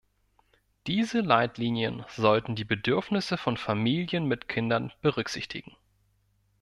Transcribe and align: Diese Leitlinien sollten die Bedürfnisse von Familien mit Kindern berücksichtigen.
Diese 0.87 1.19
Leitlinien 1.19 2.05
sollten 2.09 2.55
die 2.55 2.63
Bedürfnisse 2.63 3.37
von 3.37 3.55
Familien 3.55 4.25
mit 4.25 4.47
Kindern 4.47 4.91
berücksichtigen. 5.03 5.75